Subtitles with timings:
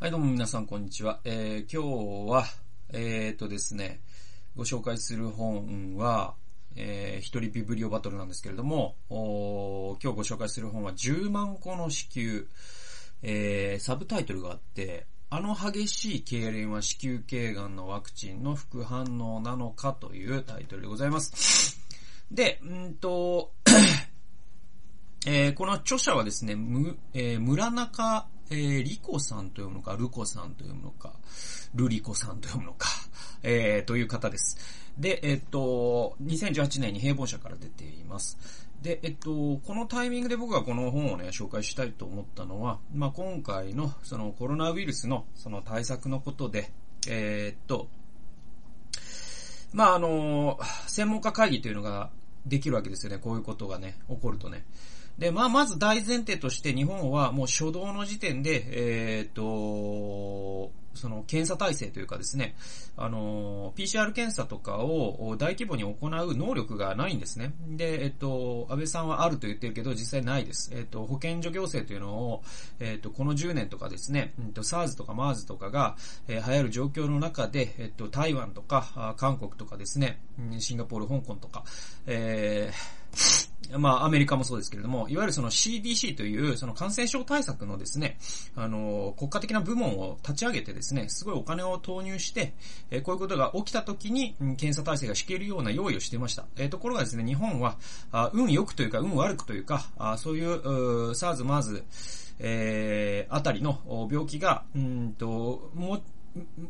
[0.00, 1.20] はい、どうも皆さん、こんにちは。
[1.24, 2.46] えー、今日は、
[2.88, 4.00] えー、っとですね、
[4.56, 6.36] ご紹介する本は、
[6.74, 9.18] えー、一人ビブリオバトルなんですけれども、今
[10.10, 12.44] 日ご紹介する本は10万個の子宮、
[13.22, 21.78] えー、サブタイトルがあって、あの激しい痙攣は子宮頸がんのワクチンの副反応なのかというタイトルでございます。
[22.30, 23.52] で、んと、
[25.28, 31.12] えー、この著者はですね、む、えー、村中えー、リコさんと読むのか、ルコさんと読むのか、
[31.74, 32.88] ルリコさんと読むのか、
[33.42, 34.58] えー、という方です。
[34.98, 38.68] で、えっと、2018年に平凡社から出ています。
[38.82, 46.72] で、えっと、このタイミングで僕がこの本をね、紹介したいと思ったのは、まあ、今回のそのコロナウイルスのその対策のことで、
[47.08, 47.88] えー、っと、
[49.72, 52.10] まあ、あの、専門家会議というのが
[52.46, 53.18] できるわけですよね。
[53.18, 54.64] こういうことがね、起こるとね。
[55.20, 62.56] で、まあ、まず大前提として日本はもう初動の時点で、えっ、と、その検査体制というかですね、
[62.96, 67.52] あの、PCR 検査とかを大規模に行う能力がないんですね。
[67.68, 70.72] で、えっと、安倍さんはあると言ってるけど、実際ないです。
[70.74, 72.42] えっと、保健所行政というのを、
[72.80, 75.96] えっと、この10年とかですね、えっと、SARS とか MERS とかが、
[76.28, 80.18] えー、流行る状況の中で、えっと、台湾とか、韓国とかですね、
[80.60, 81.64] シンガポール、香港とか、
[82.06, 88.18] えーまあ、アメリカもそうですけれども、いわゆるその CDC という、その感染症対策のですね、
[88.56, 92.54] あの、国家的な部門を立ち上げてですね、すごいお金を投入して、
[92.90, 96.46] えこういうことが起きた時に、検査体制が敷けるような用意をしていました。
[96.56, 97.76] えところがですね、日本は、
[98.12, 101.84] あ運良くというか、運悪くというか、あそういう、SARS、MARS、
[102.40, 106.02] えー、あたりの病気が、うんと、もう、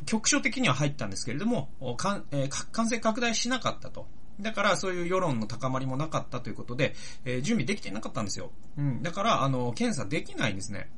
[0.05, 4.07] 局所的には入ったんですけれども、感染拡大しなかったと。
[4.41, 8.51] だから、そういう世論の高まりもなかったということで、えー、準備できていなかったんですよ。
[8.79, 9.03] うん。
[9.03, 10.91] だから、あの、検査できないんですね。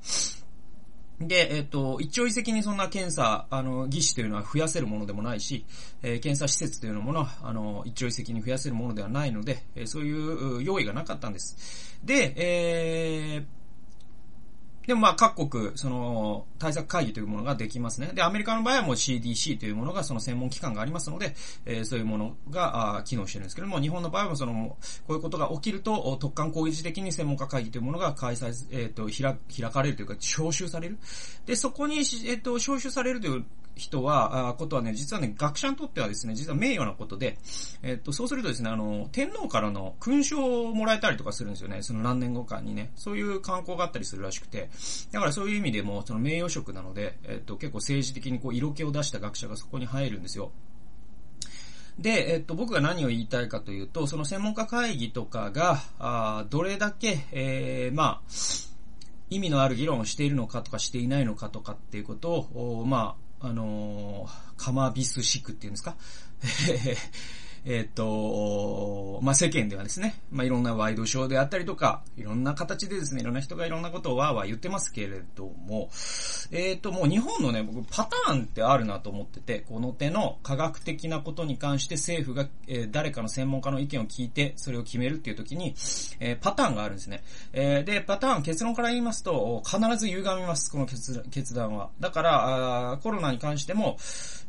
[1.20, 5.64] で、えっ、と、一朝一夕にそんな検査、あの、技師というのは増やせるものでもないし、
[6.02, 11.98] えー、検査施設というものは、あの、一朝一夕に増やせるものではないので、えー、そういう用意がなかったんです。
[12.04, 13.61] で、えー、
[14.86, 18.10] でもまあ各国、その、対策会議というものができますね。
[18.14, 21.34] で、アメリカの場合はもう CDC というものがその専門機関がありますので、
[21.64, 24.76] えー、そういうものがあ機能してるんですけども、日本の場合はその、
[25.06, 30.98] こういうことが起きると、特艦攻撃的に専門家会議というものが開催、えっ、ー、と、開、開かれるというか、招集される。
[31.46, 37.38] で、そこに、えっ、ー、と、招集されるという人は、あことはね、実はね、学者にとってはですね、実は名誉なことで、
[37.82, 41.82] えっと、そうするとですね、あの、天皇からの勲章をもらえたりとかするんですよね。
[41.82, 42.92] その何年後かにね。
[42.96, 44.70] そういう観光があったりするらしくて。
[45.10, 50.52] だからそういう意味でも、その名誉職なので、えっと、結構政治的にこう、色気を出した学者がそこに入るんですよ。
[51.98, 58.32] で、えっと、僕が何を言いたいかというと、その専門家会議とかが、あどれだけ、えー、まあ、
[59.30, 65.96] 意味のある議論をしているのかとかしていないのかとかっていうことを、まあ、あのー、カマビスシクっていうんですか？
[67.64, 75.88] えっと、まあ、世間ではですね、まあ、いろんなワイドショーであったりとか、いろんな形でですね、いろんな人がいろんなことをわーわー言ってますけれども、
[76.50, 85.74] えっ、と、もう日本のね、僕パターンってあるなと思ってて、この手の科学的なことに関して政府が、えー、誰かの専門家の意見を聞いて、それを決めるっていう時に、
[86.18, 87.22] えー、パターンがあるんですね。
[87.52, 91.90] えー、で、パターン、結論から言いますと、必ず歪みます、この決決断は。
[92.00, 93.98] だから、あコロナに関しても、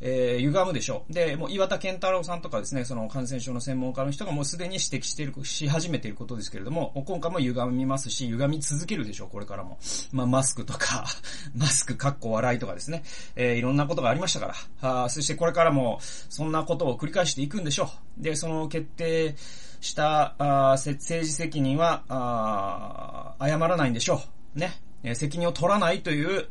[0.02, 1.14] えー、歪むでしょう。
[1.14, 9.78] で、もう岩田健太郎さんとかですね、その感染症の専門家の人がもうすでに指摘している、し始めていることですけれども、今回も歪みますし、歪み続けるでしょう、これからも。
[10.12, 11.06] まあ、マスクとか、
[11.56, 13.04] マスクかっこ笑いとかですね、
[13.36, 18.24] えー、いろんなことがありましたから、あそしてこれからも、そんなことを繰り返していくんでしょう。
[18.24, 19.36] で、その決定
[19.82, 24.22] したあ政治責任はあ、謝らないんでしょ
[24.56, 24.60] う。
[24.60, 24.80] ね。
[25.16, 26.48] 責任を取らないという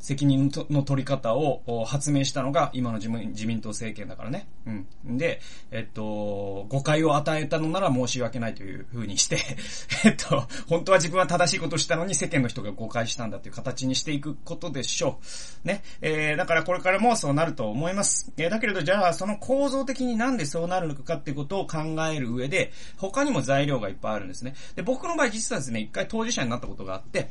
[0.00, 4.48] 責任の取り方を発明したのが今の自民党政権だからね。
[4.66, 5.18] うん。
[5.18, 5.40] で、
[5.70, 9.38] えっと、誤解を与えたのなら申し訳ないという風にして
[10.04, 15.18] えっと、本当は自分は正しいことをしたのに世間の人が誤解したんだという形にしていくことでしょ
[15.64, 15.68] う。
[15.68, 15.82] ね。
[16.00, 18.32] えー、だからこれからもそうなると思います。
[18.38, 21.78] えー、だけれどじゃあその構造的になんでそうなるのかってことを考
[22.10, 24.54] える上で、他にも材料がいっぱいあるんですね。
[24.76, 27.28] で、僕の場合実はですね、一回当事者になったことがあって、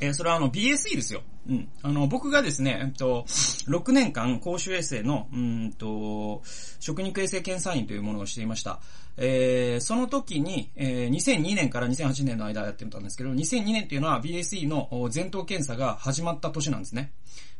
[0.00, 1.22] えー、それはあの BSE ですよ。
[1.48, 1.68] うん。
[1.82, 6.42] あの、僕がですね、えっと、6年間公衆衛生の、うんと、
[6.80, 8.80] 食肉衛生検査員というものをしていました。
[9.16, 17.12] えー、その時に、えー、2002年から2008年の間やってたんですけど、2002年っていうのは BSE の前頭検査が始まった年なんですね。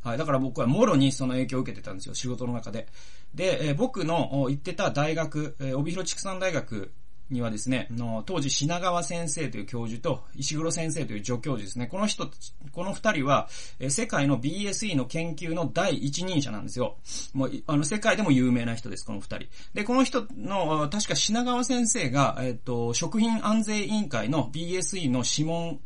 [0.03, 0.19] はい。
[0.19, 2.89] だから僕はもろにその影響を受けてたんですよ、仕事の中で。
[3.35, 6.93] で、えー、僕の行ってた大学、えー、帯広畜産大学
[7.31, 11.87] にはですね、の当時品川先生という教授と石黒先生という助教授ですね。
[11.87, 12.31] この人、
[12.73, 13.49] この二人は、
[13.89, 16.97] 世界の BSE の研究の第一人者なんですよ。
[17.35, 19.49] もう、あの、世界でも有名な人です、この二人。
[19.75, 25.81] で、この人の、確か品川先生が、えっ、と、食品安全委員会の BSE の諮問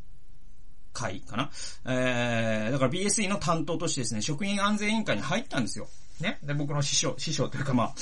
[0.92, 1.50] 会かな
[1.86, 5.88] えー、だから BSE の担当としてですね、食品安全委員会に入ったんですよ。
[6.20, 6.38] ね。
[6.42, 7.94] で、僕の師匠、師匠というかまあ、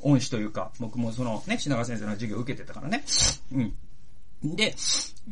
[0.00, 3.04] 恩師というか、僕もそのね、品川先生の授業を受けてたからね。
[3.52, 3.74] うん。
[4.44, 4.74] で、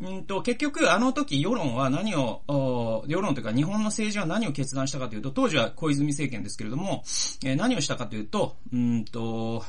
[0.01, 7.03] うんと、結局、あの時、世論は何を、世論というか日本の政治は何を決断したかというと、当時は小泉政権ですけれども、
[7.45, 9.63] えー、何をしたかというと、うんと、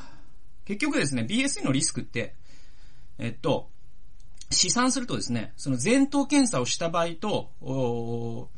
[0.65, 2.35] 結局ですね、BSE のリスクって、
[3.19, 3.69] えっと、
[4.51, 8.51] 試算するとですね、その前頭検査をした場合と、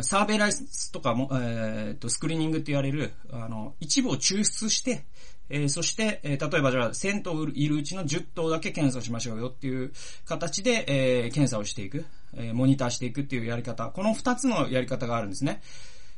[0.00, 5.04] サーベイライスとかも、えー、と、スクリーニングって言われる、あの、一部を抽出して、
[5.52, 9.92] えー、そして、えー、例えばじゃあ、1000頭いるうちの10頭だけ検査しましょうよっていう
[10.24, 13.86] 形で、えー、検査をしていく、え、モニターしていくっていうやり方。
[13.88, 15.60] この2つのやり方があるんですね。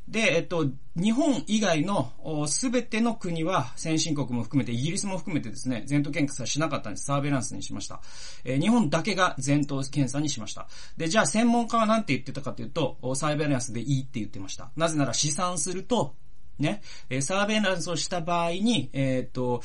[0.06, 0.66] で、えっと、
[0.96, 2.12] 日本以外の
[2.46, 7.06] すべての国は、先進国も含めて、イギリスも含めてですね、前頭検査しなかったんです。
[7.06, 8.00] サーベランスにしました。
[8.44, 10.68] えー、日本だけが前頭検査にしました。
[10.96, 14.70] で、じゃあ専門家は何て言ってたかというと、サーベランスでいいって言ってました。
[14.76, 16.14] なぜなら試算すると、
[16.58, 19.62] ね、え、サーベイランスをした場合に、えー、っと、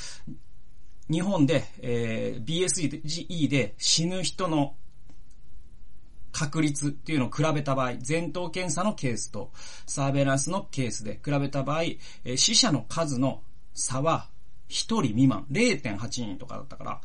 [1.09, 4.75] 日本で、えー、BSE で死ぬ人の
[6.31, 9.51] 確率っていうのを比べた場合、前頭検査のケースと
[9.87, 11.83] サーベイランスのケースで比べた場合、
[12.25, 13.41] え死者の数の
[13.73, 14.29] 差は
[14.69, 17.01] 1人未満、0.8人とかだったから、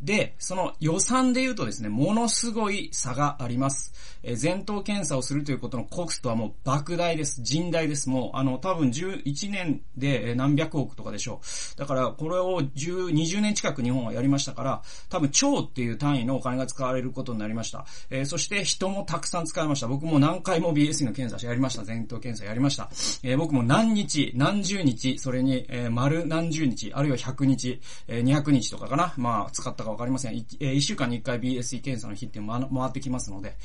[0.00, 3.94] で、その予算で言うとですね、ものすごい差があります。
[4.22, 7.40] えー、前頭検査をするということのコストはもう莫大です。
[7.40, 8.10] 甚大です。
[8.10, 11.40] もう、あの、多分11年で何百億とかでしょ
[11.76, 11.78] う。
[11.78, 17.86] だから、これを10、20年近く日本はやりましたから、多分超っていう単位のお金が使われることになりました。
[18.10, 19.86] えー、そして人もたくさん使いました。
[19.86, 21.84] 僕も何回も BSE の検査やりました。
[21.84, 22.90] 前頭検査やりました。
[23.22, 29.14] えー、僕も何日、何十日、それに、えー、丸何十日、あるいは100日、えー、200日とかかな。
[29.16, 30.34] まあ、使ったかわかりません。
[30.34, 33.56] 1, えー、週間に1回 BSE 検査の日っていうのも回ってきますので、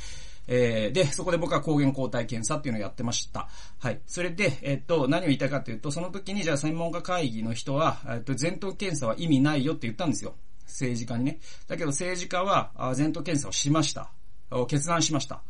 [0.48, 3.48] えー、で、そこで僕は抗原抗体検査っていうのをやってました。
[3.80, 4.00] はい。
[4.06, 10.36] それで、えっと、何を言いたいかというと、その時にじゃあ専門家会議の人は、えっと、前頭検査は意味ないよって言ったんですよ。
[10.66, 11.40] 政治家にね。
[11.68, 14.12] だけど政治家は、前頭検査をしました。
[14.68, 15.44] 決断しました。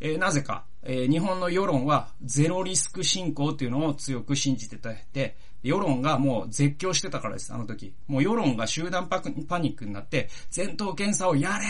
[0.00, 7.94] えー、なぜか、えー、日本の世論はゼロリスク進行っていうのを強く信じてたって、世論がもう絶叫してたからです、あの時。
[8.08, 9.20] もう世論が集団パ
[9.58, 11.66] ニックになって、前頭検査をやれ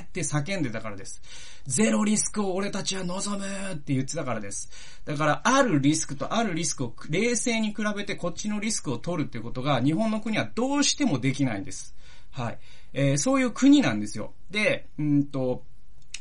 [0.00, 1.20] ーって叫んでたからです。
[1.66, 4.70] ゼロリスクを俺たちは望むって言ってたからです。
[5.04, 11.94] だから、あるリスクとあるリスクを冷静に比べてこっちのリスクを取るっていうことが日本の国はどうしてもできないんです。
[12.30, 12.58] はい。
[12.92, 14.32] えー、そういう国なんですよ。
[14.50, 15.64] で、うんと、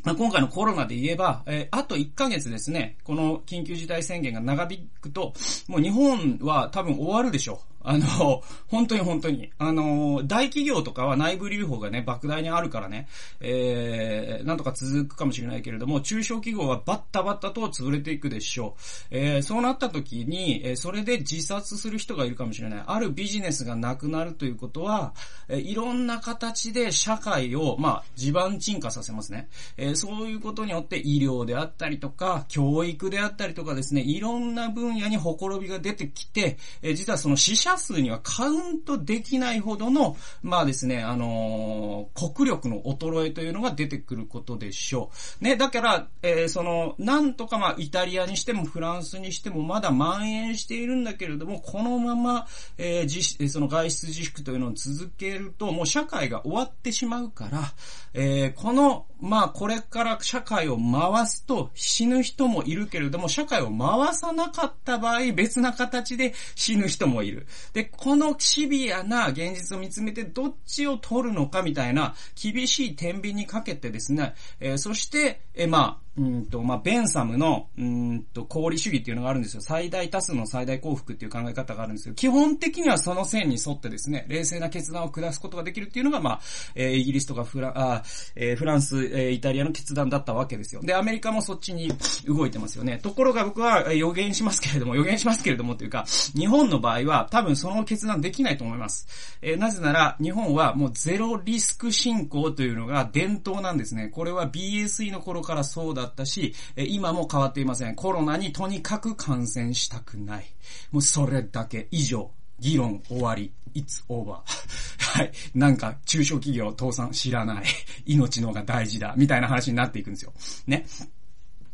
[0.03, 5.33] まあ、今回のコロナで言えば、えー、あと1ヶ月ですね、この緊急事態宣言が長引くと、
[5.67, 7.72] もう日本は多分終わるでしょう。
[7.83, 9.51] あの、本当に本当に。
[9.57, 13.07] あの、大企業とかは内部留保がね、莫大にあるからね、
[13.41, 18.81] えー、なんとか続くかもしれないけれども、中小企業はバッタバッタと潰れていくでしょう。
[19.11, 22.83] えー、そうなった時に、えー、それで自殺する人がいるかもしれない。
[22.85, 25.13] あるビジネスがなくなるということは、
[25.49, 29.49] えー、いろんな形で社会を、まあ、地盤沈下させますね。
[29.77, 45.11] えー、そういうことによって医療であったりとか、教育であったりとかですね、いろんな分野にほころびが出てきて、えー、実はその死者数にはカウントできないほどの、まあですね、あのー、国力の衰えというのが出てくることでしょ
[45.41, 45.43] う。
[45.43, 57.73] ね、だから、えー、その、なんとかまあ、イタリアにしてもフランスにしてもまだ蔓延しているんだけれども、このまま、えー、自、その外出自粛というのを続けると、もう社会が終わってしまうから、
[58.13, 67.47] えー、この、まあ、これから社会を回すと死ぬ人もいるけれども、社会を回さなかった場合、別な形で死ぬ人もいる。
[67.71, 79.61] で、このシビアな現実を見つめてどっちを取るのかみたいな厳しい天秤にかけてですね、えー、そして、えー、まあ、うんと、まあ、ベンサムの、うんと、功利主義っていうのがあるんですよ。
[79.61, 86.41] 最大多数の最大幸福っていう考え方があるんですけど、基本的にはその線に沿ってですね、冷静な決断を下すことができるっていうのが、まあ、
[86.75, 88.03] えー、イギリスとかフラ、あ
[88.35, 90.81] えー、フランス、えー、イタリアの決断だったわけですよ。
[90.81, 91.89] で、アメリカもそっちに
[92.27, 92.99] 動いてますよね。
[93.01, 96.05] ところが僕は予言しますけれども、 予言しますけれどもっていうか、
[96.35, 99.07] 日本の場合は多分その決断できないと思います。
[99.41, 104.09] えー、なぜなら、日本はもうゼロリスク進行というのが伝統なんですね。
[104.09, 107.95] これは BSE の頃からそうだだったし、今も変わっていません。
[107.95, 110.45] コロナにとにかく感染したくない。
[110.91, 112.31] もうそれだけ以上。
[112.59, 113.51] 議論終わり。
[113.75, 114.39] it's over.
[114.99, 115.31] はい。
[115.53, 117.65] なんか、中小企業倒産知らない。
[118.05, 119.13] 命の方が大事だ。
[119.17, 120.33] みたいな話になっていくんですよ。
[120.67, 120.85] ね。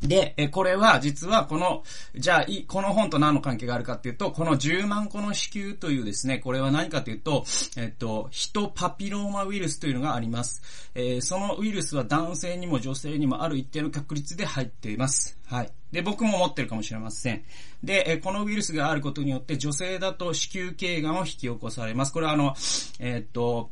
[0.01, 1.84] で、え、これは実はこの、
[2.15, 7.44] じゃあ、い、この本と何の関係があるかっていうと、この10万個の子宮というですね、これは何かというと、
[7.75, 10.62] えっと、ヒトパピローマウイルスというのがあります。
[10.96, 15.38] えー、そのウイルスは男性にも女性にもある一定の確率で入っています。
[15.46, 15.72] はい。
[15.91, 17.44] で、僕も持ってるかもしれません。
[17.84, 22.13] で、えこのウイルスがあることによって女性だと子宮頸がんを引き起こされます。
[22.13, 22.56] これはあの、
[23.00, 23.72] え、っと、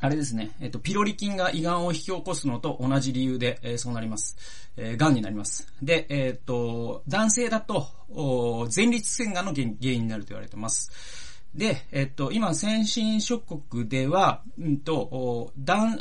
[0.00, 4.36] あれですね、えっと、ピロリ菌が胃がんを引き起こすのと同じ理由で、えー、そうなります。
[4.76, 5.72] えー、癌になります。
[5.82, 7.88] で、えー、っと、男性だと、
[8.74, 10.90] 前立腺がんの原因になると言われてます。
[11.54, 15.50] で、えっと、今、先進諸国では、うんと、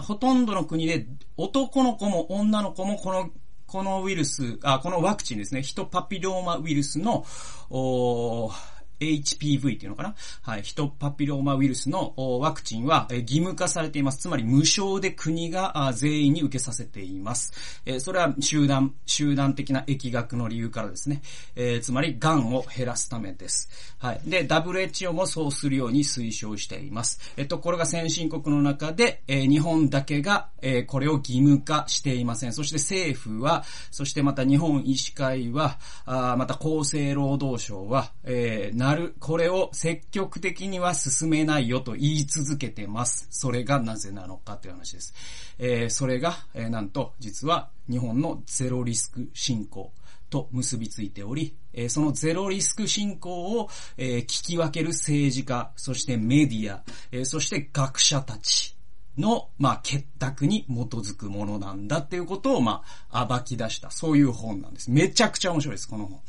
[0.02, 3.30] ほとんどの国で、男の子も女の子もこの、
[3.66, 7.26] このウイルス、あ、このワクチンですね、ヒトパピローマウイルスの、
[7.70, 8.52] お
[9.00, 10.16] HPV っていうのかな？
[10.42, 10.64] はい。
[10.64, 14.20] ヒトパピローマウイルスのワクチンは義務化されています。
[14.20, 17.54] つまり無償で国が全員に受けさせています。
[18.00, 21.22] それは集団、集団的な疫学の理由からですね。
[21.56, 23.70] え、つまり、癌を減らすためです。
[23.98, 24.22] はい。
[24.26, 27.20] で、WHO もそうするように推奨しています。
[27.38, 30.50] えっと、これが先進国の中で、日本だけが、
[30.88, 32.54] これを義務化していません。
[32.54, 43.26] そして政府は、そしてまた日本医師会は、また厚生労働省は、え、なる、これを積極的には進めないよと言い続けてます。
[43.32, 45.16] それがなぜなのかという話です。
[45.58, 49.92] えー、それが、えー、なんと、実は日本のゼロリスク進行
[50.30, 58.76] と結びついており、えー、そのゼロリスク進行を、え、聞き分ける政治家、そしてメディア、え、そして学者たち、
[59.18, 64.92] の、まあ、結託に基づくものなんだっていうことを、まあ、暴き出した、そういう本なんです。
[64.92, 66.20] めちゃくちゃ面白いです、この本。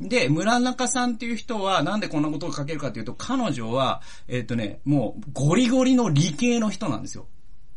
[0.00, 7.26] で、村中さんっていう人は、なんでこんなことを書けるかっていうと、彼女は、えっ、ー、とね、もう、ゴリゴリの理系の人なんですよ。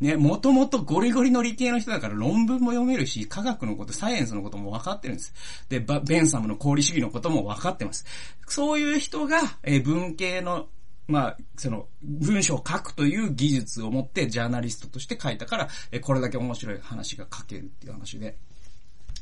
[0.01, 5.33] ね、もともとゴリゴリの理系の人だから論文も読めるし、科学のこと、サイエンスのことも分かってるんです。
[5.67, 8.05] で、ベンサムの功利主義のことも分かってます。
[8.47, 10.67] そういう人が、えー、文系の
[11.09, 18.37] まあ、その、文章を書くという技術を持ってジャーナリストとして書いたから、えこれだけ面白い話が書けるっていう話で。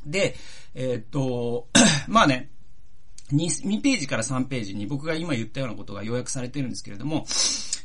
[0.06, 0.36] で、
[0.75, 1.70] えー、っと、
[2.10, 2.50] まあね、
[3.32, 7.26] 2, ページから3ページに僕が今言ったようなことが要約されてるんですけれども、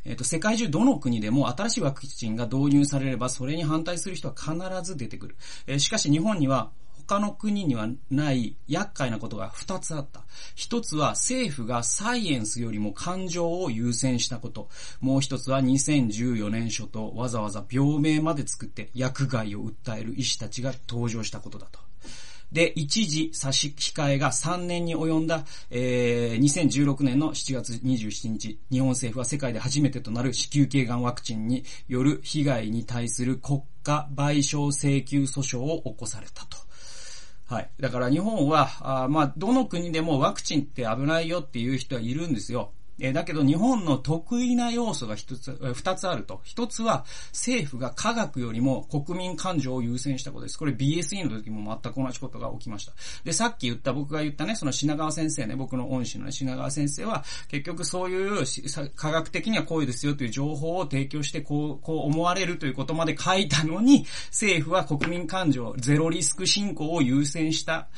[0.04, 5.36] えっ、と、世界中どの国でも新しいワクチンが導入されれば、それに反対する人は必ず出てくる。
[5.66, 6.72] え、しかし日本には
[7.06, 10.22] 他の国にはない厄介なことが2つあった。
[10.54, 14.68] 一つは政府がサイエンスよりも感情を優先したこと。
[15.00, 21.91] もう一つは2014年初頭わざわざ病名まで作って薬害を訴える医師たちが登場したことだと。
[22.52, 36.58] で、一時差し控えが3年に及んだ、えー、2016年の7月27日、日本政府は世界で初めてとなる子宮頸がんワクチンによる被害に対する国家賠償請求訴訟を起こされたと。
[37.46, 37.70] はい。
[37.80, 42.72] だから日本は、あまあ、どの国でもワクチンって危ないよっていう人はいるんですよ。
[43.02, 46.40] えだけど日本の得意な要素が一つ、二つあると。
[46.44, 50.58] 一つは政府が科学よりも国民感情を優先したことです。
[50.58, 52.92] これ BSE の時も全く同じことが起きました。
[53.24, 58.44] で、さっき言った僕が言ったね、その品川先生ね、僕の恩師のね、品川先生は結局そういう
[58.94, 67.88] 科学的にはこういうですよという情報を提供してこう、こう思われるということまで書いたのに、政府は国民感情、ゼロリスク進行を優先した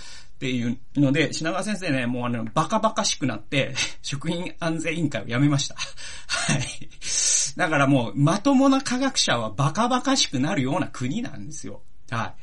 [0.45, 5.77] っていうので、品川先生ね、もうあの、バカバカしくなって、 食品安全委員会を辞めました。
[6.29, 6.91] はい。
[7.57, 11.81] だからもう、まともな科学者はバカバカしくなるような国なんですよ。
[12.11, 12.35] は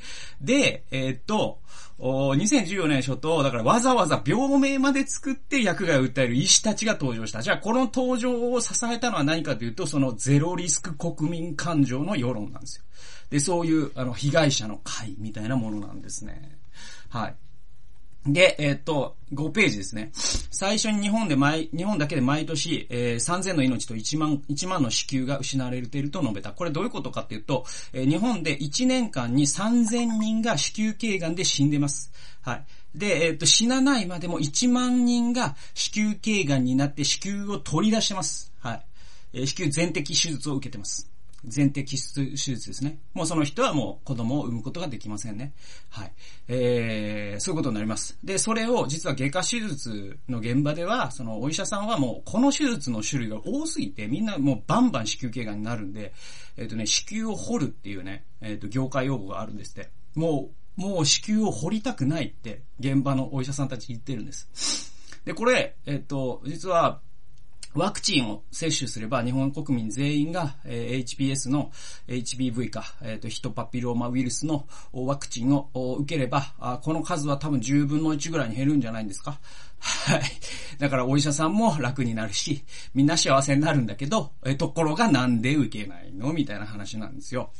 [0.42, 0.46] い。
[0.46, 1.60] で、えー、っと、
[2.00, 7.44] 2014年初頭、だからわざわざ病名まで作って薬害を訴える医師たちが登場した。
[7.44, 12.84] じゃあこの登場を支えたのは何かというと、そのゼロリスク国民感情の世論なんですよ。
[13.30, 16.58] で、そういう、あの、被害者の会みたいなものなんですね。
[17.10, 17.36] はい。
[18.26, 20.12] で、えっ、と、5ページですね。
[20.14, 26.52] 最初に日本で毎、日本だけで毎年、えー、3000の命と1万、1万の支給が失われていると述べた。
[26.52, 32.12] これどういうことかっていうと、えー、日本で1年間に3000人が子宮頸がんで死んでます。
[32.42, 32.66] はい。
[32.94, 38.54] で、えっ、と、死なないまでも1万人が子宮頸がんになって子宮を取り出してます。
[38.60, 38.86] はい。
[39.34, 41.11] えー、子宮全摘手術を受けてます。
[41.44, 43.00] 前提気質手術ですね。
[43.14, 45.54] もうその人はもう子供を産むことができませんね。
[45.90, 46.12] はい。
[46.48, 48.18] えー、そういうことになります。
[48.24, 56.14] で、それを実は外科手術の現場では、そのお医者さんはもうこの手術の種類が多すぎて、みんなもうバンバン子宮頸がんになるんで、
[56.58, 59.90] えっ、ー、とね、子宮を掘るっていうね、えっ、ー、と、業界用語があるんですって。
[60.16, 64.92] もう、もう子宮を掘りたくないって現場のお医者さんたち言ってるんです。
[65.26, 67.02] で、これ、えっ、ー、と、実は、
[67.74, 71.72] ワクチンを接種すれば日本国民全員が、え、HPS の
[72.08, 79.40] HBV か、え、ー、と、ヒトパピローマウイルスのワクチンを受ければ、この数は多分10分の1ぐらいに減るんじゃないんですか。
[79.82, 80.22] はい。
[80.78, 87.52] だからお医者さんも楽になるし、みんな幸せになるんだけど、えところがなんで受けないのみたいな話なんですよ。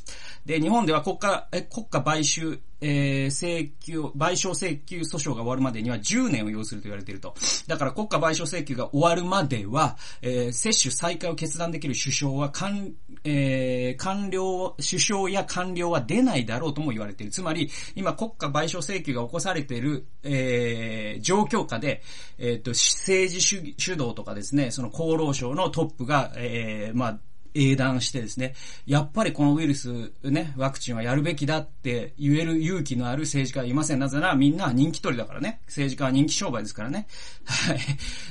[0.46, 7.36] で、日本では国家、え国家買収、えー、請求、賠償請求訴訟が終わるまでには10年を要すると言われていると。
[7.68, 17.32] だから国家賠償請求が終わるまでは、えー、接種再開を決断できる首相は、官、えー、官僚、首相や官僚は出ないだろうとも言われている。
[17.32, 22.02] つまり、今国家賠償請求が起こされている、えー、状況下で、
[22.38, 27.20] えっ、ー、と、政治主主導とかですね、その厚労省のトップが、えー、まあ、
[27.54, 28.54] 英断してですね、
[28.86, 34.00] やっぱりこのウイルス、ね、ワクチンはやるべきだって言える勇気のある政治家はいません。
[34.00, 35.60] なぜならみんな人気取りだからね。
[35.66, 37.08] 政治家は人気商売ですからね。
[37.46, 37.80] はい。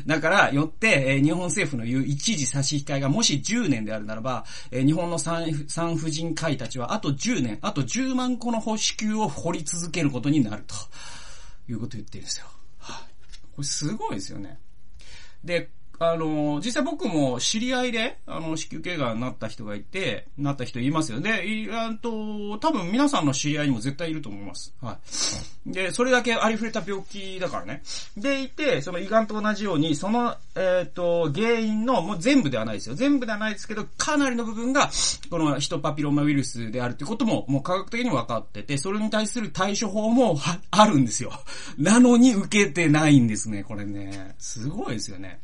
[0.06, 10.74] だから、よって、日本政府の言う一時差し控えがもし10年であるならば、日本の産婦人科医たちはあと10年、あと10万個の支給を掘り続けることになると、
[11.70, 12.46] いうことを言ってるんですよ。
[13.52, 14.58] これすごいですよね。
[15.44, 15.70] で、
[16.02, 21.42] あの、実際僕も知り合いで、あの、子宮頸がんになった人がいて、なった人いますよね。
[21.42, 24.72] で、いあと、多分皆さんの知り合いにも絶対いると思います。
[24.80, 24.96] は
[25.66, 25.70] い。
[25.70, 27.82] で、それだけありふれた病気だからね。
[28.16, 32.94] でいて、その胃がんと同じように、その、えっ、ー、と、原因の、もう全部ではないですよ。
[32.94, 34.90] 全部ではないですけど、かなりの部分が、
[35.28, 40.38] このヒトパピローマウイルスであるってことも、もう科学的に分かってて、それに対する対処法も、
[40.70, 41.30] あるんですよ。
[41.76, 44.34] なのに受けてないんですね、これね。
[44.38, 45.40] すごいですよね。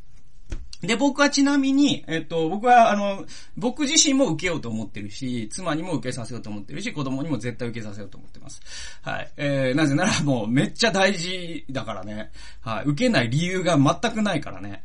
[0.87, 3.25] で、僕はちなみに、えっと、僕は、あの、
[3.57, 8.61] 僕自身も受けようと思ってるし、妻にも受けさせようと思ってるし、子供にも絶対受けさせようと思ってます。
[9.03, 9.31] はい。
[9.37, 12.31] えー、なぜならもうめっちゃ大事だからね。
[12.61, 12.85] はい。
[12.87, 14.83] 受けない理由が全くないからね。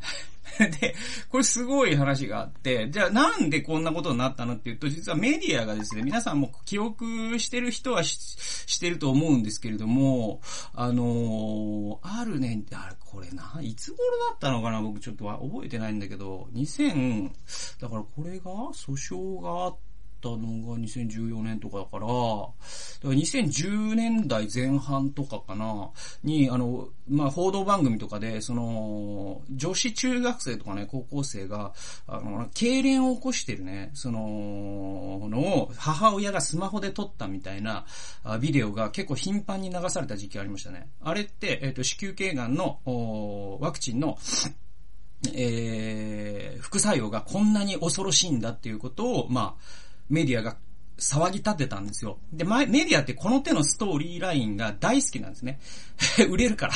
[0.79, 0.95] で、
[1.29, 10.41] これすごい話があって、じゃあなんでこんなことになったのっていうと、実はメディアがですね、皆さんも記憶してる人はしてると思うんですけれども、
[10.73, 13.97] あの、あるね、あれ、これな、いつ頃
[14.29, 17.31] だったのかな僕ちょっとは覚えてないんだけど、2000、
[17.79, 19.90] だからこれが訴訟があって、
[20.29, 22.13] ったのが2014年とかだから、だか
[23.03, 25.89] ら2010年代前半とかかな、
[26.23, 31.73] に、あの、まあ、報道番組とかで、その、女子中学生とかね、高校生が、
[32.07, 37.85] あの、痙攣を起こしてるね、その、のを母親がスマホで撮ったみたいな
[38.39, 40.89] ビデオが結構頻繁に流された時期ありましたね。
[41.01, 44.17] あれって、えっ、ー、と、子宮頸がんの、ワクチンの、
[45.33, 50.57] えー、副作用がこんなに恐ろしいんだっていうことを、まあ、メディアが
[50.99, 52.19] 騒ぎ立てたんですよ。
[52.31, 55.59] で、メディアってこの手のストーリーラインが大好きなんですね。
[56.29, 56.73] 売れるから。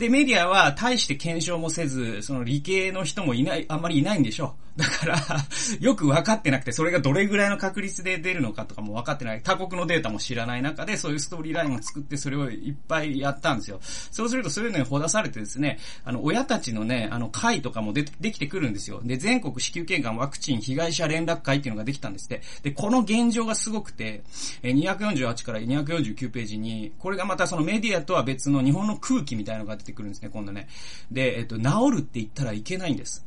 [0.00, 4.70] で、メディアは大して検証もせず、その理系の人もいない、あんまりいないんでしょう。
[4.80, 5.18] だから、
[5.80, 9.42] よく分かってなくて、それがどれぐらいの確率で出るのかとかも分かってない。
[9.42, 13.78] 他国のデータも知らない中で、そういうストーリーラインを作って、それをいっぱいやったんですよ。
[13.82, 19.02] そうすると、そういうのにほだされてですね、あの、親たちのね、あの、会とかもでできてくるんですよ。
[19.04, 22.40] で、全国子宮頸がんワクチン被害者連絡会っていうのができたんですって。
[22.62, 24.22] で、この現状がすごくて、
[24.62, 30.68] 248から249ページに、これがまたそのメディアとは別の日本の空気みたいなのが出てくるんですね、今度ね。
[31.10, 31.64] で、えっと、治
[31.98, 33.26] るって言ったらいけないんです。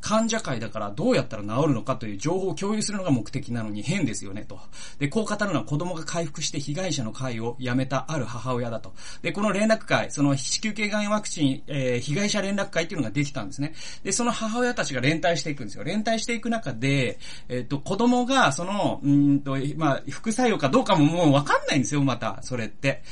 [0.00, 4.58] 患者会だからどうやったら治るのかという情報を共有するのが目的なのに変ですよねと。
[4.98, 8.94] で、こう語るのは子供が回復して被害者の会を辞めたある母親だと。
[9.22, 13.74] で、この連絡会、その子宮頸がんワクチン、えー、被害者連絡会っていうのができたんですね。
[14.02, 15.84] で、その母親たちが連帯していくんですよ。
[15.84, 23.02] 連帯していく中で、えっ、と、子供がその、うんと、まあ、副作用かどうかももうわかんないんですよ、また、それって。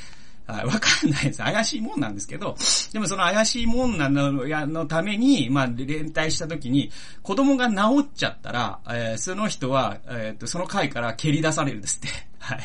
[0.52, 1.38] わかんないです。
[1.38, 2.56] 怪しいもんなんですけど、
[2.92, 6.90] でもその怪しいもんなの、や、のために、まあ、連帯した時に、
[7.22, 12.27] 子供が治っちゃったら、えー、その人は、えー、っと、その会から蹴り出されるんですって。
[12.38, 12.60] はい。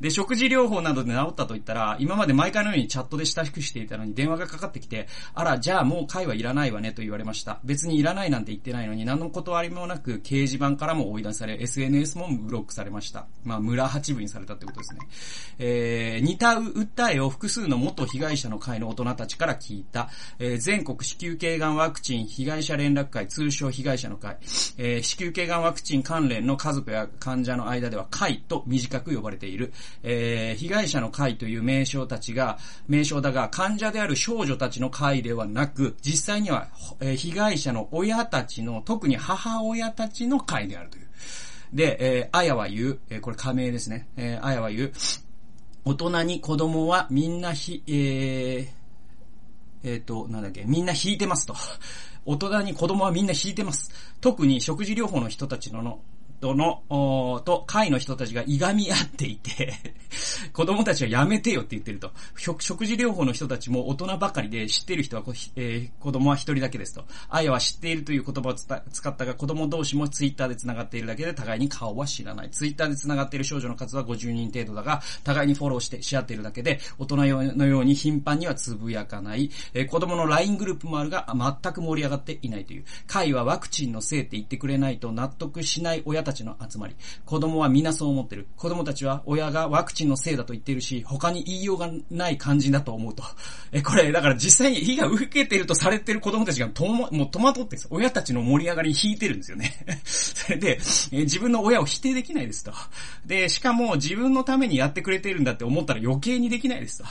[0.00, 7.60] で、食事療法などで治ったと言ったら、今まで毎回のようにチャットで親しくしていたのに電話がかかってきて、あら、じゃあもう会はいらないわねと言われました。
[7.64, 13.26] 別にいらないなんて言ってないのに、何の断りもなく掲示板からも追い出され、SNS もブロックされました。
[13.44, 15.00] まあ、村八部にされたってことですね。
[15.58, 24.38] えー、似た訴えを複数の元被害者の会の大人たちから聞いた、えー、全国子宮頸がんワクチン被害者連絡会、通称被害者の会、
[24.78, 29.72] えー、子宮頸がんワクチン関連の家族や患者の間では会と短く呼ばれている、
[30.02, 36.68] えー、被害者の会という名称たちが、名称だが、患者である少女たちの会ではなく、実際には、
[37.00, 41.08] えー、被害者の親たちの、特に母親たちの会であるという。
[41.72, 44.08] で、えー、あやは言う、えー、これ仮名ですね。
[44.16, 44.92] えー、あやは言う、
[45.84, 48.82] 大人に子供はみんなひ、えー、
[49.84, 51.54] えっ、と、なんだっけ、みんな引いてますと。
[52.24, 53.90] 大人に子供はみんな引いてます。
[54.20, 56.00] 特に食事療法の人たちの
[56.42, 56.82] との、
[57.44, 59.74] と、会の人たちがいがみ合っていて
[60.52, 62.10] 子供たちはやめてよって言ってると。
[62.36, 65.22] 食事療法の人たちも大人ばかりで知ってる人は、
[65.54, 67.04] えー、子供は一人だけですと。
[67.30, 68.74] あやは知っているという言葉を使
[69.08, 72.50] ったが、子供同士もツイッターで繋がっているだけで互いに顔は知らない。
[72.50, 79.48] ツイッターで繋がっている少女の数は50人程度だが、互いにフォローしてし合っているだけで、大人のように頻繁にはつぶやかない。
[79.74, 82.84] えー、子供の LINE グループもあるが、全く盛り上がっていないという。
[83.06, 86.96] 会はワクチンのせいって言ってくれないと納得しない親たちたちの集まり。
[87.24, 88.46] 子供は皆そう思ってる。
[88.56, 93.22] 子供たちは親がワクチンのせいだと言ってるし、他に言いようがない感じだと思うと。
[93.70, 97.88] え、これ、だから実際に被害を受けてるとされてる子供たちがとも、もう戸惑ってるんです。
[97.90, 99.72] 親たちの盛り上がりに引いてるんですよね。
[100.42, 100.78] それで、
[101.12, 102.72] え自分の親を否定できないですと。
[103.24, 107.04] で、しかも自分のためにやってくれているんだって思ったら余計にできないですと。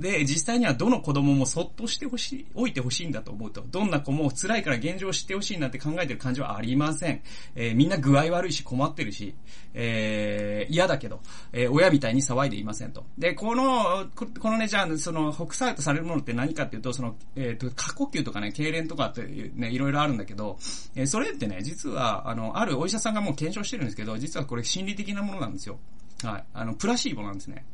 [0.00, 3.64] で、実際にはどの子供もそっとしてほしい、置いてほしいんだと思うと。
[3.68, 7.22] どんな子も辛いから現状を知ってほしいなんて考えてる感じはありません。
[7.56, 9.34] えー、みんな具合悪いし困ってるし、
[9.74, 11.20] えー、嫌だけど、
[11.52, 13.04] えー、親みたいに騒いでいませんと。
[13.18, 19.22] で、この、このね、じゃあ、その、北斎とされるものって何かっていうと、その、えっ、と、過呼吸とかね、痙攣とかって
[19.54, 20.58] ね、いろいろあるんだけど、
[20.94, 25.78] え、それってね、実は、あの、あるお医者さんがもう検証してるんですけど、実はこれ心理的なものなんですよ。
[26.22, 26.44] はい。
[26.54, 27.64] あの、プラシーボなんですね。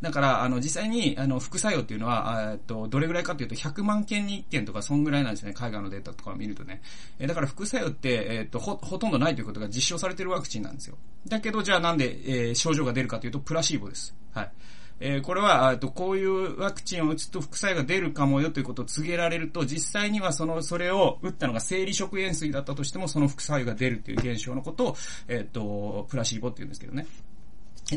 [0.00, 5.52] だから、あの、実際に、あの、副作用っていうのは、えっと、どれぐらいかっていうと、100万件に1件とか、そんぐらいなんですね。
[5.52, 6.80] 海外のデータとかを見るとね。
[7.18, 10.96] えだから副作用って、えっと、ほ、ほとんどないということが実証されてるワクチンなんですよ。
[11.28, 14.14] だけど、じゃあなんで、えー、症状が出るかというと、プラシーボです。
[14.32, 14.52] はい。
[15.00, 27.06] えー、これは、と、こういうワクチンを打つと副作用が出るかもよということを告げられると、実際にはその、それを打ったのが生理食塩水だったとしても、その副作用が出るという現象のことを、えっと、プラシーボって言うんですけどね。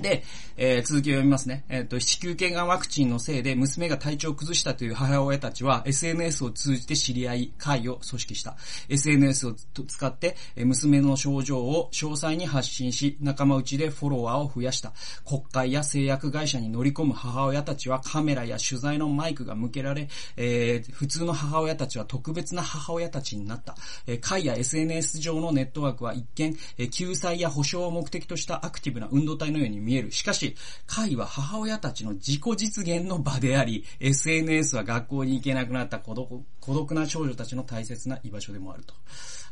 [0.02, 0.24] で、
[0.58, 1.66] えー、続きを読みますね。
[1.70, 8.56] えっ、ー、と、子宮頸がんワクチンのせいで娘が体調を崩したという母親たちは SNS を通じて知り合い、会を組織した。
[8.90, 14.94] SNS を使って、娘の症状を詳細に発信し、仲間内でフォロワーを増やした。
[15.26, 23.76] 国会や製薬会社に乗り込む母親たちはカメラや取材のマイクが向けられ、えー、普通の母親たちは特別な母親たちになった。
[24.08, 30.12] えー、会や SNS 上のネットワークは一見、えー、救済や保障を目的としたアクティブな運動体のように見える。
[30.12, 30.56] しかし、
[30.88, 38.94] 会は母親たちの自己実現の場であり、SNS は学校に行けなくなった孤独孤独な少女たちの大切な居場所でもあると。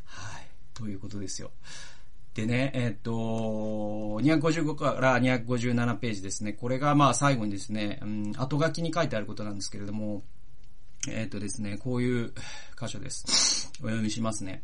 [0.05, 0.47] はい。
[0.73, 1.51] ということですよ。
[2.33, 6.53] でね、えっ、と、255から257ページですね。
[6.53, 10.23] これがまあ最後にですね、うん、後書きに書いてあることなんですけれども、
[11.09, 12.33] えっ、とですね、こういう
[12.79, 13.69] 箇所です。
[13.81, 14.63] お読みしますね。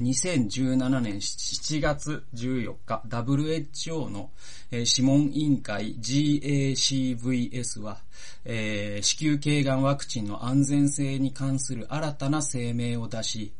[0.00, 4.30] 2017年7月14日、WHO の、
[4.70, 7.98] えー、諮問委員会 GACVS は、
[8.46, 13.52] えー、子宮頸がんワクチンの安全性に関する新たな声明を出し、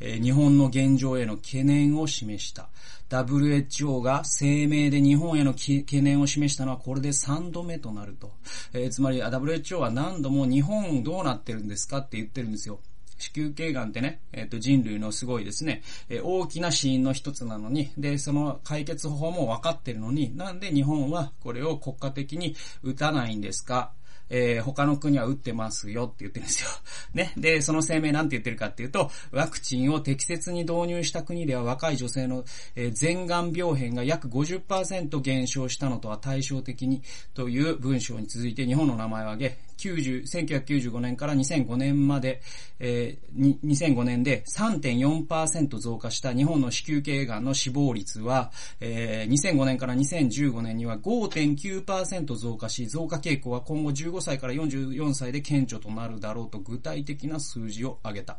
[0.00, 2.68] えー、日本の現状への懸念を示した。
[3.08, 8.32] WHO が声明で日本への懸念を示したのはこれで3度目となると。
[8.74, 12.80] えー、つまり WHO は何度も日本どうなってるんですかって言ってるんですよ。
[13.18, 23.92] 子宮頸がんってね、えっ、ー、と人類のすごいですね、えー、大きな死因の一つなのに、で、その解決方法も分かってるのに、なんで日本はこれを国家的に打たないんですか？
[24.30, 26.68] えー、他の国は打ってますよって言ってるんですよ。
[27.14, 27.32] ね。
[27.36, 32.44] で、その声明なんて言ってるかっていうと、ワクチンを適切に導入した国では若い女性の、
[32.76, 37.02] えー、全癌病変が約50%減少したのとは対照的に
[37.34, 42.42] という文章に続いて日本の名前を挙げ、90、1995年から2005年まで、
[42.80, 58.38] えー、2005年で3.4%増加した日本の子宮頸がんの死亡率は、えー、2005年から2015年には5.9%増加し、増加傾向は今後15歳から44歳で顕著となるだろうと具体的な数字を挙げた。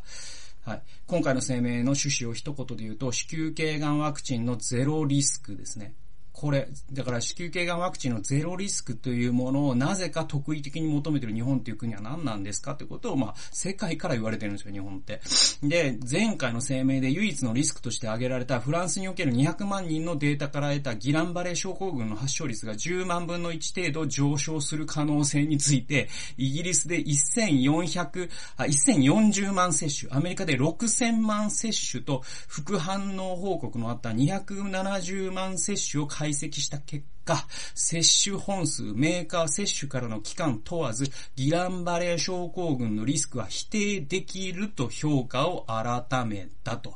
[0.66, 0.82] はい。
[1.08, 5.94] 今回の声明の趣旨を一言で言うと、子宮頸がんワクチンのゼロリスクですね。
[6.32, 15.22] これ、だから子宮頸がんワクチンのゼロリスクというものをなぜか特異的に求めている日本という国は何なんですかということを、まあ、世界から言われてるんですよ、日本って。
[15.64, 46.96] で、前回の声明で唯一のリスクとして挙げられたフランスにおける200万人のデータから得たギランバレー症候群の発症率が10万分の1程度上昇する可能性について、イギリスで1400、あ、1040万接種、アメリカで6000万接種と副反応報告のあった270万接種を解析した結果、接種本数、メーカー接種からの期間問わず、ギランバレー症候群のリスクは否定できると評価を改めたと。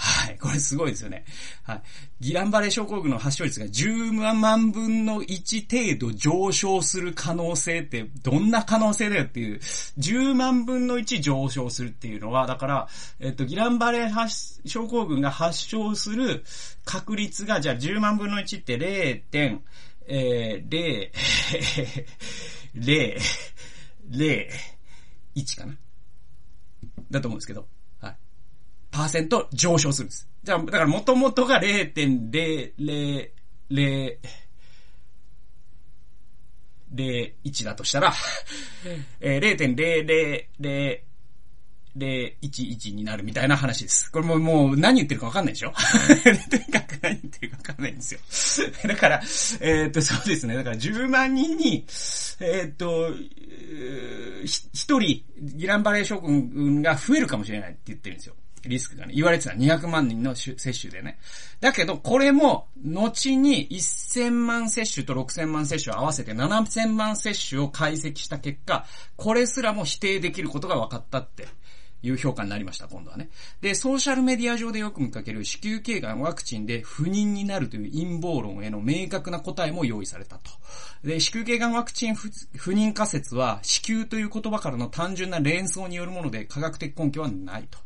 [0.00, 0.38] はい。
[0.38, 1.24] これすごいですよね。
[1.64, 1.82] はい。
[2.20, 9.58] ギランバレー症候群の発症率が10万分の1程度上昇する可能性ってどんな可能性だよっていう、
[9.98, 16.44] 10万分の1上昇するっていうのは、だから、えっと、ギランバレー症候群が発症する
[16.84, 19.58] 確率が、じゃあ10万分の1って 0.
[20.10, 21.10] えー、0、
[22.76, 23.18] 0、
[24.10, 24.48] 0、
[25.34, 25.74] 1かな？
[27.10, 27.66] だと思うんですけど。
[28.90, 30.28] パーセント上昇するんです。
[30.42, 33.38] じゃあ、だから元々が0.000、
[36.94, 38.14] 01だとしたら、
[39.20, 39.56] えー、
[41.96, 44.10] 0.00011になるみたいな話です。
[44.10, 45.72] これももう何言ってるかわかんないでしょ？
[46.50, 48.20] とにかく何言ってるかわかんないんですよ。
[48.88, 49.20] だから、
[49.60, 50.54] えー、っと、そうですね。
[50.54, 51.84] だから10万人に、
[52.40, 53.10] えー、っと、
[54.44, 58.34] 一人、ギランバレー諸君が増えるかもしれないって言ってるんですよ。
[58.68, 61.18] リスクがね、言われてた200万人の接種でね。
[61.60, 71.48] だけど、これも、後に1000万接種と6000万接種を合わせて7000万接種を解析した結果、これすらも否定できることが分かったって
[72.02, 73.30] いう評価になりました、今度はね。
[73.60, 80.50] で、ソーシャルメディア上でよく見かける子宮頸がんワクチンで不妊になるという陰謀論への明確な答えも用意されたと。
[81.02, 82.28] で、子宮頸がんワクチン不
[82.72, 87.78] 妊仮説は、子宮という言葉からの単純な連想によるもので科学的根拠はないと。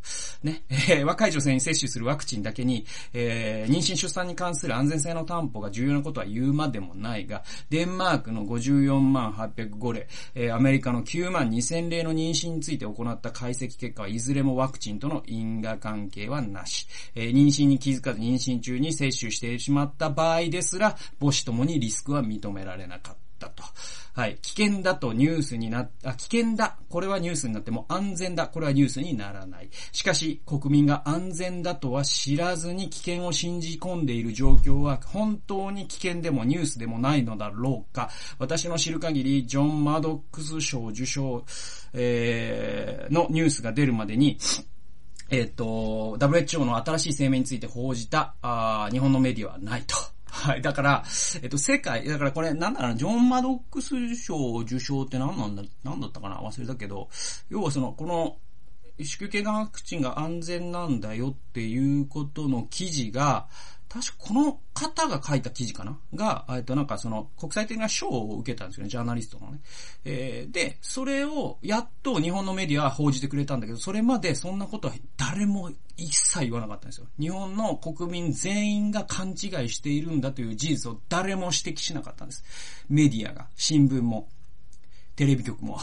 [0.42, 16.86] ね、えー、若い女性に接種するワクチンだけに、えー、妊娠出産に関する安全性の担保が重要なことは言うまでもないが、デンマークの54万805例、えー、アメリカの9万2000例の妊娠について行った解析結果はいずれもワクチンとの因果関係はなし。
[17.14, 23.48] えー、妊娠に気づかず妊娠中に接種してしまった場合ですら、母子ともにリスクは認められなかった。
[23.50, 23.64] と。
[24.14, 24.36] はい。
[24.42, 26.76] 危険だとニュースになっ、あ、危険だ。
[26.90, 28.46] これはニュースになっても安全だ。
[28.46, 29.70] これはニュースにならない。
[29.90, 38.10] しかし、国民が安全だとは知らずに危険を信じ込んでいる状況は本当に危険でもニュースでもないのだろうか。
[38.38, 41.42] 私の知る限り、ジョン・マドックス賞受賞、
[41.94, 44.36] えー、のニュースが出るまでに、
[45.30, 50.11] えっ、ー、と、WHO の新しい声明について報じた、あ日本のメディアはないと。
[50.34, 50.62] はい。
[50.62, 51.04] だから、
[51.42, 57.10] えっと、世界、だからこれ、なんだろうな、ジョン・マドックス賞受賞って何なんだ、何だったかな忘れたけど、
[57.50, 58.38] 要はその、この、
[58.98, 63.46] 子宮系がワクチンが安全なんだよっていうことの記事が、
[63.92, 65.98] 確かこの方が書いた記事かな？
[66.14, 69.60] が、えっとなんかその国際的な賞を受けたんですよね、ジャーナリストのね。
[70.06, 77.06] えー、で、それをやっと日本のメディアは報じてくれたんだけど、それまでそんなことは誰も一切言わなかったんですよ。
[77.20, 79.36] 日本の国民全員が勘違い
[79.68, 82.44] しているんだという事実を誰も指摘しなかったんです。
[82.88, 84.26] メディアが、新聞も、
[85.16, 85.78] テレビ局も。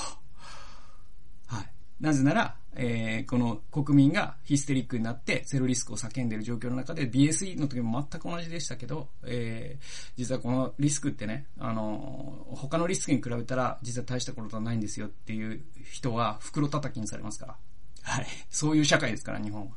[1.46, 1.72] はい。
[2.02, 17.56] なぜなら、えー、この国民がヒステリックになってゼロリスクを叫んでいる状況の中で BSE の時も全く同じでしたけど、えー、実はこのリスクってね、あの、他のリスクに比べたら実は大したことはないんですよっていう人は袋叩きにされますから。
[18.04, 18.28] はい。
[18.50, 19.68] そういう社会ですから、日本は。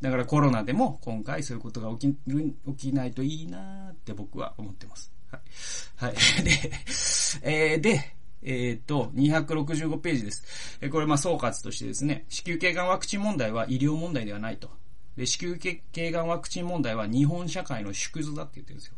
[0.00, 5.12] だからコロナでも今回そういうことが起きる、起きないといいなって僕は思ってます。
[5.30, 5.40] はい。
[5.96, 6.14] はい。
[6.44, 6.72] で、
[7.42, 10.78] えー、で、えっ、ー、と、265ページです。
[10.80, 14.70] えこれま総括としてですね、子宮頸がんワクチン問題は医療問題ではないと。
[15.16, 18.94] で、子宮頸がんワクチン問題は日本社会の縮図だって言ってるんですよ。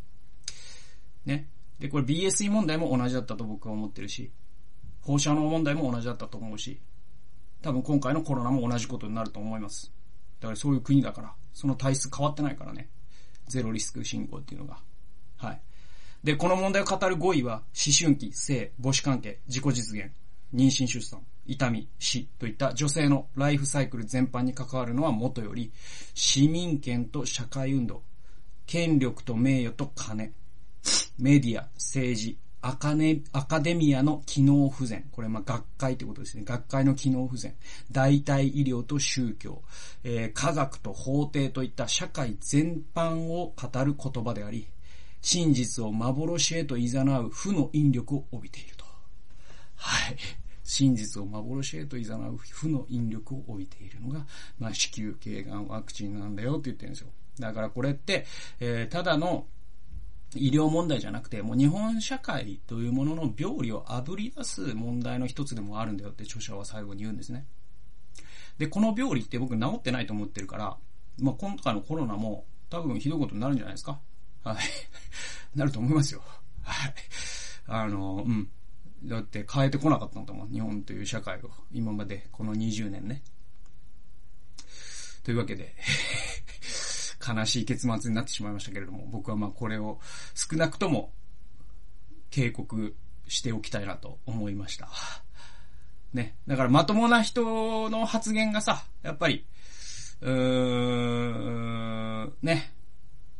[1.24, 1.48] ね。
[1.78, 4.30] で、これ BSE 問題も同じだったと僕は思ってるし、
[5.02, 6.80] 放射能問題も同じだったと思うし、
[7.62, 9.92] 多分今回のコロナも同じことになると思います。
[10.40, 12.88] だからそういう国だから、その体質変わってないからね。
[13.48, 14.78] ゼロリスク信号っていうのが。
[15.36, 15.60] はい。
[16.26, 20.10] で、この問題を語る5位は、思春期、性、母子関係、自己実現、
[20.52, 25.70] 妊娠出産、痛み、死といった女性のライフサイクル全般に関わるのはもとより、
[26.14, 28.02] 市民権と社会運動、
[28.66, 30.32] 権力と名誉と金、
[31.16, 35.04] メディア、政治、アカネ、アカデミアの機能不全。
[35.12, 36.42] これ、ま、学会ってことですね。
[36.44, 37.54] 学会の機能不全。
[37.92, 39.62] 代替医療と宗教、
[40.02, 44.66] えー、科学と法廷といった社会全般を語る言葉であり、
[45.26, 48.84] 真実を幻へと誘う負の引力を帯びていると。
[49.74, 50.16] はい。
[50.62, 54.24] 真実を幻へと誘う負の引力を帯びているのが、
[54.60, 57.08] まあ、子宮頸がんワクチンなんだよって言ってるんですよ。
[57.40, 58.24] だからこれって、
[58.60, 59.46] えー、ただの
[60.36, 67.46] 医療問題じゃなくて、もう日本社会というものの病理を炙り出す問題の一つでもあるんだよって著者は最後に言うんですね。
[68.58, 70.76] で、この病理って僕治ってないと思ってるから、
[71.18, 73.98] まあ、今回のコロナも多分ひどいことになるんじゃないですか。
[74.46, 74.64] はい。
[75.58, 76.22] なると思いますよ。
[76.62, 76.94] はい。
[77.66, 78.48] あの、うん。
[79.04, 80.50] だって変えてこなかったんだもん。
[80.50, 81.50] 日本という社会を。
[81.72, 83.22] 今まで、この20年ね。
[85.24, 85.74] というわけで
[87.26, 90.00] 悲しい結末になってしまいましたけれども、僕はまあこれを
[90.34, 91.12] 少なくとも
[92.30, 92.94] 警告
[93.26, 94.88] しておきたいなと思いました。
[96.12, 96.36] ね。
[96.46, 99.44] だからまともな人の発言がさ、やっぱり、
[100.20, 100.32] うー
[102.28, 102.72] ん、ね。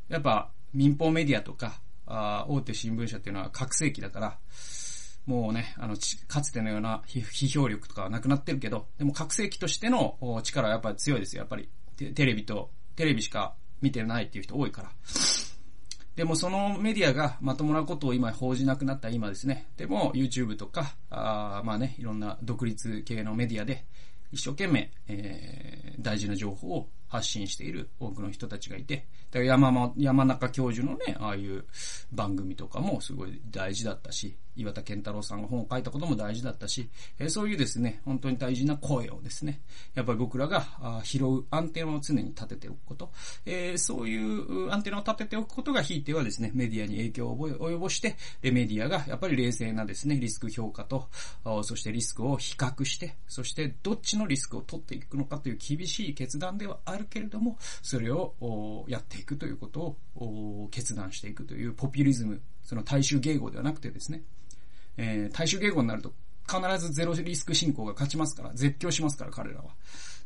[0.08, 4.38] やっぱ民放メディアとか、あ大手新聞社っていうのは覚醒器だから、
[5.26, 5.96] もうね、あの、
[6.28, 11.40] かつてのような批評力とかはなくなってるけど、でも覚醒器としての力はやっぱり強いですよ。
[11.40, 14.90] やっぱりテレビと、テレビしか見てないっていう人多いから。
[16.14, 19.66] でもそのメディアがまともなことを今報じなくなった今ですね。
[19.76, 23.84] でも YouTube とか、あまあね、いろんな独立系のメディアで
[24.32, 31.64] 一生懸命、えー、大事な情報を発信している多くの人たちがいて、だから山山中教授のね、ああいう
[32.12, 36.88] 番組とかもすごい大事だったし、岩田健太郎さんが本を書いたことも大事だったし、
[37.18, 39.60] え、そういうですね、本当に大事な声をですね、
[39.94, 43.12] やっぱり僕らが拾うアンテナを常に立てておくこと、
[43.44, 51.08] えー、そういうアンテナを立てておくことがひいてはですね、メディアに影響を及ぼして、で、メディアがやっぱり冷静なですね、リスク評価と、
[51.62, 64.22] そしてリスクを比較して、そしてどっちのリスクを取っていくのかという厳しい決断ではああるけれども、それをやっていくということを決断していくというポピュリズム、その大衆迎合ではなくてですね、
[64.96, 66.12] えー、大衆迎合になると
[66.48, 69.64] 必ずゼロリスク進行が勝ちますから、絶叫しますから、彼らは。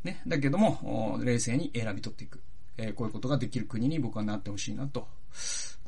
[0.03, 0.21] ね。
[0.25, 2.41] だけども、冷静に選び取っていく。
[2.77, 5.07] えー、こういうことができる国に僕はなってほしいなと、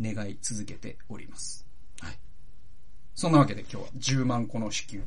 [0.02, 1.66] 願い続けております。
[2.00, 2.20] はい。
[3.16, 5.02] そんなわけで今日は10万個の支給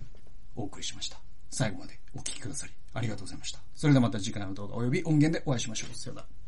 [0.55, 1.19] お送りしました。
[1.51, 3.61] 最後までお聴きくださりありがとうございました。
[3.75, 5.95] それではまた次回の動画及び音源でお会いしましょう。
[5.95, 6.46] さよなら。